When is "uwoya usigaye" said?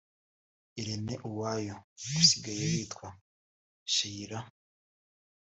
1.27-2.63